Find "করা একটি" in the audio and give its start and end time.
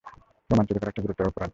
0.79-1.01